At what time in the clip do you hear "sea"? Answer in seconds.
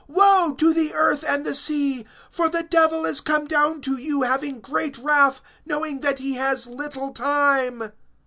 1.53-2.07